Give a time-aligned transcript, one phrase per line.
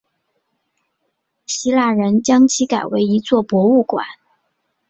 [1.45, 4.03] 希腊人将其改为一座博物馆。